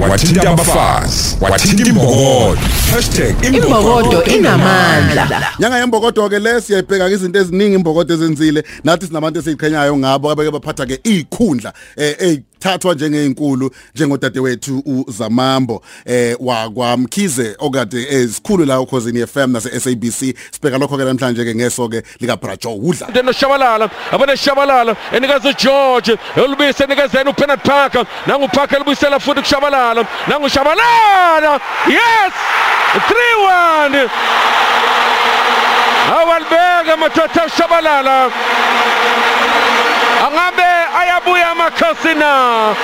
[0.00, 2.58] wathinta abafazi wathinta imbokodo.
[3.42, 5.52] Imbokodo inamandla.
[5.58, 8.64] nyanga yembokodo ke le siyayibheka izinto eziningi imbokodo ezenzile.
[8.84, 15.82] Nathi sinabantu esiqhenyayo ngabo abeke baphatha ke ikhundla eh thathwa njengeinkulu njengodadewethu uZamambo.
[16.06, 21.88] Eh wakwamkhize okade esikhulu la ukhosini FM nase SABC sibheka lokho ke namhlanje ke ngeso
[21.88, 28.06] ke lika Brajo udla Ndeno Shabalala abane Shabalala enikazi George elubise nikezena uPenat Parker.
[28.26, 30.06] Nangu Parker elubisela futhi kushabalala.
[30.28, 32.32] Nangu Shabalala yes!
[32.94, 34.08] 3-1
[36.20, 38.30] awalibeka mathotha Shabalala.
[40.26, 40.68] Angabe
[41.00, 42.74] ayabuya amakhosi na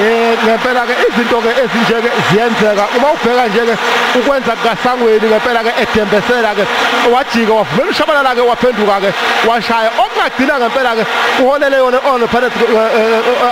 [0.00, 2.84] eh ngempela ke izinto ke ezinje ke ziyenzeka.
[2.96, 3.74] Uma ubheka nje ke
[4.18, 6.64] ukwenza kasangweni ngempela ke edembesela ke
[7.12, 9.10] wajika wavumela ushabalala ke waphenduka ke
[9.48, 9.90] washaya.
[9.98, 11.04] Okungagcina ngempela ke
[11.42, 12.62] uholele yona Orlando Pirates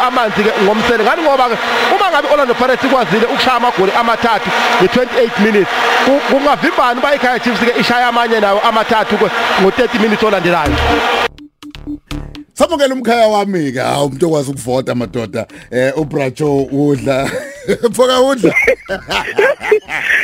[0.07, 1.05] amanzi ke ngomsele.
[1.05, 1.57] Ngani ngoba ke
[1.95, 4.51] uma ngabe Orlando Pirates ikwazile ukushaya amagoli amathathu
[4.83, 5.69] nge28 minutes
[6.31, 9.17] kungavimbani bayikhaya Chiefs ke ishaya amanye nawo amathathu
[9.63, 11.24] ngo30 minutes olandelayo?
[12.55, 17.27] Samukela umkhaya wami ke hawu umuntu okwazi ukuvota madoda eh uBrajo udla.
[17.97, 18.55] Phoka udla.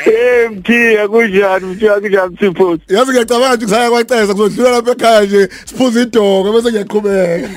[0.06, 5.48] Eh mthiya kunjani mthiya kunjani siphosi Yazi ngiyacabanga ukuthi kusaya kwaceza kuzodlula lapha ekhaya nje
[5.64, 7.48] siphuza idoko bese ngiyaqhubeka.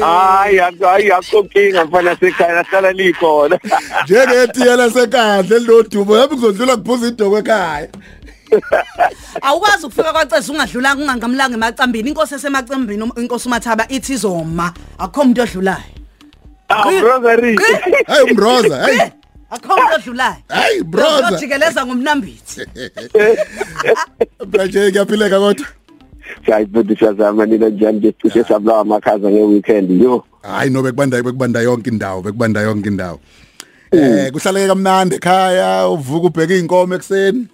[0.00, 3.58] Hayi hayi akonkinga mfana sekhaya lahlala likhona
[4.04, 7.88] Njengetiya lasekandle lilodumo yabe kuzodlula kuphuza idoko ekhaya.
[9.42, 12.08] Awukwazi ukufika kwaceza ungadlula kungangamlanga emacambini.
[12.08, 14.72] Inkosi esemacambini inkosi umathaba ithi izoma.
[14.98, 15.82] Akukho umuntu odlulayo.
[16.68, 19.00] Ah brother Hey umbroza hey
[19.50, 20.36] akukho umuntu odlulayo.
[20.48, 22.66] Hey broza ujikeleza ngomnambithi
[24.46, 25.66] Brajo ngiyaphileka kodwa.
[26.44, 28.14] Siyayibona siyazama nina njani nje?
[28.22, 30.24] Cishe sabulawa amakhaza ngeweekend yo.
[30.42, 33.20] Hayi no bekubanda bekubanda yonke indawo bekubanda yonke indawo.
[33.92, 37.46] Eh kuhlaleke kamnandi ekhaya uvuka ubheka inkomo ekseni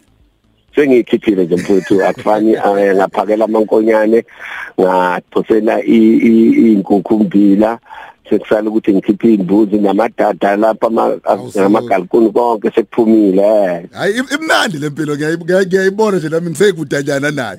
[0.79, 2.57] sengikhiphile nje mfowethu akufani
[2.97, 4.25] ngaphakela amankonyane
[4.81, 7.79] ngaphosela inkukhu mbila
[8.31, 10.87] sekusala ukuthi ngikhiphe imbuzi namadada lapha
[11.65, 17.59] amagalikuni konke sekuphumile hayi imnandi lempilo ngiyayibona nje nami ngisekudanyana nayo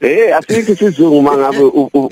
[0.00, 1.62] Eh asikho isizungu mangabe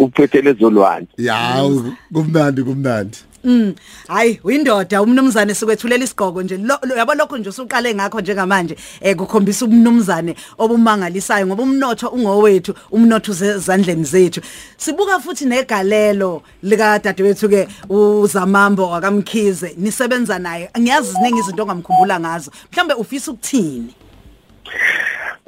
[0.05, 1.65] uphethele ezolwane ya
[2.13, 3.19] kumnandi kumnandi.
[3.45, 3.75] Mm
[4.09, 6.61] hayi uyindoda umnumzane sikwethulela isigqoko nje
[6.97, 14.05] yabo lokho nje usuqale ngakho njengamanje eh kukhombisa umnumzane obumangalisayo ngoba umnotho ungowethu umnotho zezandleni
[14.05, 14.41] zethu
[14.77, 22.51] sibuka futhi negalelo lika dadewethu ke uZamambo wakamkhize nisebenza naye ngiyazi ziningi izinto ongamkhumbula ngazo
[22.73, 23.95] mhlambe ufisa ukuthini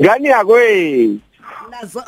[0.02, 1.20] ngani yakwe
[1.70, 2.02] nazo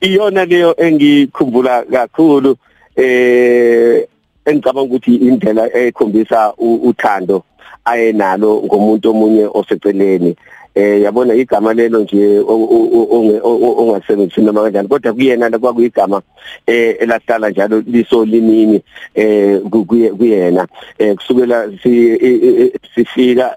[0.00, 2.56] iyona leyo engikhumbula kakhulu
[2.98, 4.06] eh
[4.44, 7.44] engicabanga ukuthi indlela ekhombisa uthando
[7.84, 10.36] ayenalo ngomuntu omunye oseceleni.
[10.74, 12.38] Eh yabona igama lelo nje
[13.78, 16.22] ongasebenzisi noma kanjani kodwa kuyena kwakuyigama
[16.66, 18.82] eh elahlala njalo lisolimini
[19.14, 19.60] eh
[20.18, 20.68] kuyena.
[20.98, 21.70] Eh kusukela
[22.94, 23.56] sifika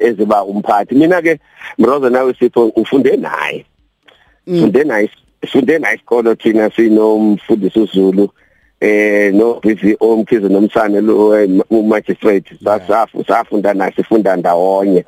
[0.00, 0.94] eziba umphathi.
[0.94, 1.38] Mina ke
[1.78, 3.64] mroza nawe sipho ufunde naye.
[4.46, 5.10] Funde naye
[5.46, 8.30] funde naye isikolo thina sinomfundisi uZulu.
[8.80, 15.04] Eh no busy omkhize nomsane lo magistrate sasafu safunda naye sifunda ndawonye.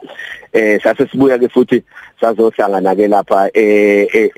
[0.53, 1.83] Eh sase sibuya ke futhi
[2.21, 4.31] sazohlangana ke lapha eh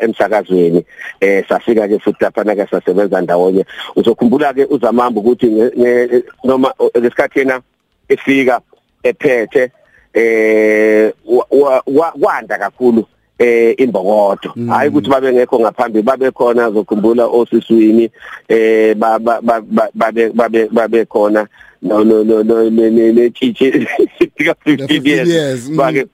[0.00, 0.84] emsakazweni.
[1.20, 3.64] Eh safika ke futhi lapha nake sasebenza ndawonye.
[3.96, 5.46] Uzokhumbula ke uzamamba ukuthi
[6.44, 7.60] noma lesikhathi yena
[8.08, 8.60] efika
[9.02, 9.70] ephethe
[10.14, 11.12] eh
[12.20, 13.06] kwanda kakhulu.
[13.38, 18.10] Eh imbokodo hayi ukuthi babe ngekho ngaphambi babe khona zokhumbula osiswini
[18.48, 21.46] eh babe babe babe khona
[21.82, 23.70] no no no no ne chichi
[24.36, 25.70] tika 15 years.
[25.70, 26.06] Bake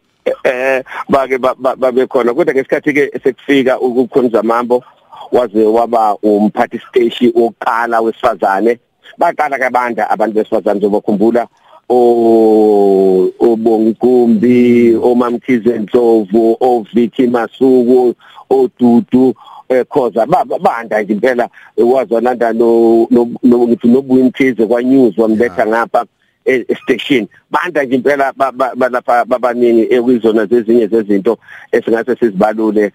[0.45, 2.35] eh bake babe khona.
[2.35, 4.85] Kodwa ngesikhathi ke sekufika ukukhonza mambo
[5.33, 8.79] waze waba umphathi station oqala wesifazane.
[9.19, 11.47] Baqala kabanda abantu besifazane zobakhumbula
[11.89, 18.15] o obongigumbi omamkhize Ndlovu oVicky Masuku
[18.51, 19.35] oDudu
[19.69, 23.09] ekhoza banda nje impela wazolanda no
[23.43, 26.05] ngithi nobuyimkhize kwa news wamletha ngapha.
[26.45, 28.33] E-station banda nje impela
[28.77, 31.39] balapha babaningi ekuyizona zezinye zezinto
[31.73, 32.93] esingase sizibalule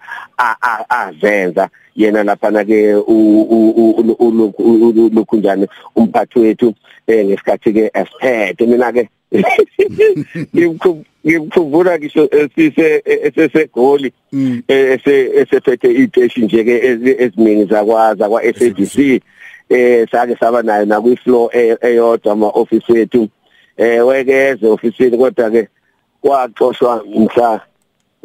[0.88, 2.92] azenza yena lapha na ke
[5.14, 5.66] lokhunjani
[5.96, 6.74] umphathi wethu
[7.08, 9.08] ngesikhathi ke esiphethe mina ke
[10.56, 14.12] ngikukhumbula ngisho sise esesegoli
[14.68, 16.74] esephethe iteshi nje ke
[17.18, 19.22] eziningi zakwaza kwa SABC
[19.68, 23.28] eh sake saba nayo na kwi floor e- eyodwa ama office wethu
[23.80, 25.68] eh wekeze officeini kodwa ke
[26.22, 27.60] kwaxoshwa mhla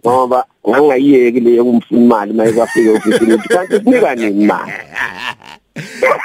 [0.06, 4.72] ngoba ngangayiyeki leyo kumfuna imali mayikafika officeini uthi kanti sinika nini imali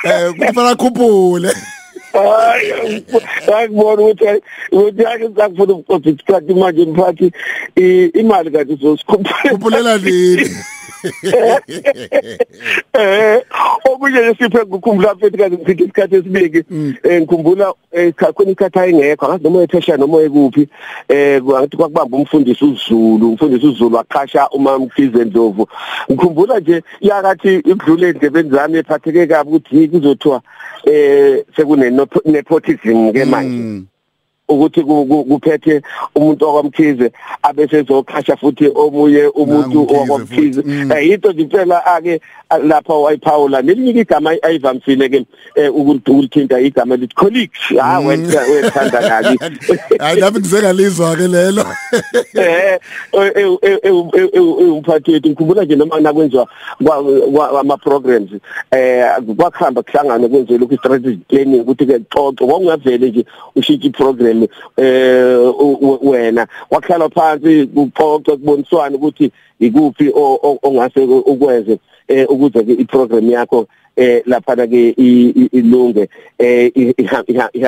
[0.04, 1.52] eh kufanele khuphule
[2.12, 2.72] hayi
[3.64, 4.24] akubona ukuthi
[4.72, 7.32] ukuthi ake sakufuna ukuthi isikhathi manje mphathi
[8.20, 10.50] imali kanti uzosikhuphula kuphulela nini?
[13.84, 16.64] okunye nje siphe ngikhumbula futhi kaze ngichithe isikhathi esiningi
[17.02, 20.68] eh ngikhumbula ekhakhona ikhathi ayengekho akazi noma ethesha noma ekuphi
[21.08, 25.68] eh ngathi kwakubamba umfundisi uZulu umfundisi uZulu waqhasha uma mkhize Ndlovu.
[26.10, 30.42] Ngikhumbula nje yakathi ikudlule endebeni zami ephatheke kabi ukuthi kuzothiwa
[30.84, 31.90] eh sekune
[32.24, 33.90] nepotism ke manje
[34.50, 35.82] ukuthi ku- ku- kuphethe
[36.14, 37.12] umuntu okwamkhize
[37.42, 40.62] abese ezokhasha futhi omunye umuntu okwamkhize.
[40.66, 40.92] Mm.
[40.92, 42.20] eh yinto nje impela ake
[42.64, 43.62] lapha wayiphawula.
[43.62, 45.24] Nelinye igama ay- ayivamisile ke
[45.54, 49.38] eh, ukuthi ulithinta igama lithi colleagues ha wena wethanda kabi
[49.98, 51.64] hayi nami ngizengalizwa ke lelo.
[52.34, 52.78] Eh
[54.60, 56.46] umphathi wethu ngikhumbula nje noma nakwenziwa
[57.60, 58.30] ama programs
[58.70, 59.06] eh
[59.36, 63.24] kwakhamba kuhlangana kwenziwe lokhu strategic planning ukuthi ke xoxo kwakungavele nje
[63.56, 64.39] ushintshe iprogram
[64.76, 66.46] eh u- u- wena.
[66.70, 70.12] Wakhla phansi kuxoxe kuboniswana ukuthi ikuphi
[70.62, 71.78] ongase ukwenze
[72.08, 73.66] eh ukuze ke iprogram yakho
[73.96, 74.90] eh lapha ke
[75.52, 76.08] ilunge
[76.38, 76.72] eh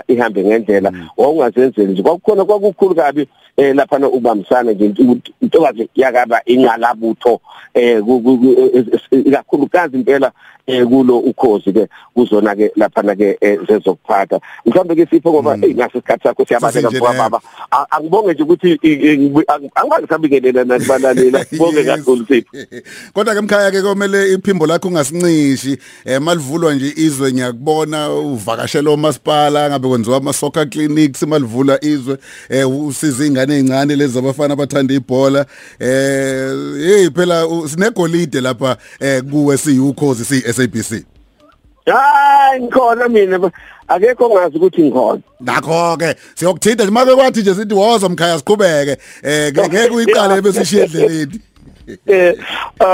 [0.09, 2.03] ihambe ngendlela wawungazenzeli nje.
[2.03, 4.95] Kwakukhona kwakukhulu kabi eh lapha na ubambisana nje
[5.41, 7.41] intokazi yakaba inqalabutho
[7.75, 10.33] eh eh, eh, ikakhulukazi impela
[10.67, 14.41] eh kulo ukhozi ke kuzona ke lapha na ke eh, zezokuphatha.
[14.67, 17.29] Mhlawumbe ke sipho ngoba hey ngase isikhathi sakho siyabaleka Sasinjenela.
[17.31, 17.41] baba.
[17.71, 21.87] A- angibonge nje ukuthi i- i- ngibu- ang- angibazi sabingelela nathi balalela bonge Yes.
[21.87, 22.57] kakhulu sipho.
[23.15, 29.69] Kodwa ke mkhaya ke komele iphimbo lakho ungasinqishi eh malivulwa nje izwe ngiyakubona uvakashela omasipala
[29.71, 32.17] ngabe kwenziwa ama soccer clinics malivula izwe
[32.49, 35.47] eh usiza ingane ezincane lezi abafana abathanda ibhola.
[35.81, 41.05] Eh hey phela u- sinegolide lapha eh kuwe siyukhozi si SABC
[41.87, 43.51] hayi ngikhona mina
[43.89, 45.21] akekho ongazi ukuthi ngikhona.
[45.41, 50.41] Nakho ke siyokuthinta nje make kwathi nje sithi woza mkhaya siqhubeke eh ke- ngeke uyiqale
[50.41, 51.41] bese ishiye endleleni.
[52.07, 52.35] Eh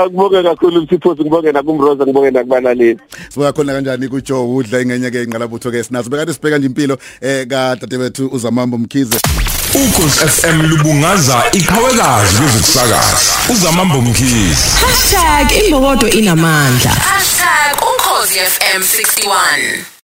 [0.07, 2.99] ngibonge kakhulu msiphosi ngibonge nakumroza ngibonge nakubalaleli.
[3.29, 7.47] Sibuka khona kanjani kuJoe udla ingenye ke inqalabutho ke sinazo bekade sibheka nje impilo eh
[7.47, 9.17] ka dadewethu uzamambo mkhize.
[9.75, 13.17] Ukhozi FM lubungaza iqhawekazi kwezokusakaza
[13.53, 14.55] uzamambo mkhize.
[15.65, 16.91] #imbokodo inamandla.
[18.29, 19.89] #ukhozi FM 61